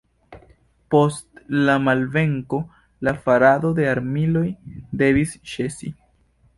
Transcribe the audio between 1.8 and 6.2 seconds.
malvenko la farado de armiloj devis ĉesi.